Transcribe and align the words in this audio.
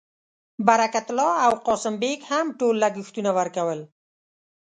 برکت 0.67 1.07
الله 1.11 1.31
او 1.47 1.53
قاسم 1.67 1.93
بېګ 2.01 2.19
هم 2.31 2.45
ټول 2.59 2.75
لګښتونه 2.83 3.29
ورکول. 3.37 3.79